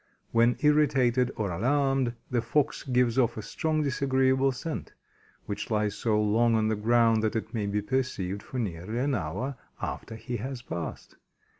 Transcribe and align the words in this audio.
When 0.31 0.57
irritated 0.61 1.31
or 1.35 1.51
alarmed, 1.51 2.15
the 2.31 2.41
Fox 2.41 2.81
gives 2.81 3.19
off 3.19 3.37
a 3.37 3.43
strong, 3.43 3.83
disagreeable 3.83 4.51
scent, 4.51 4.93
which 5.45 5.69
lies 5.69 5.93
so 5.93 6.19
long 6.19 6.55
on 6.55 6.69
the 6.69 6.75
ground 6.75 7.21
that 7.21 7.35
it 7.35 7.53
may 7.53 7.67
be 7.67 7.83
perceived 7.83 8.41
for 8.41 8.57
nearly 8.57 8.97
an 8.97 9.13
hour 9.13 9.57
after 9.79 10.15
he 10.15 10.37
has 10.37 10.63
passed. 10.63 11.17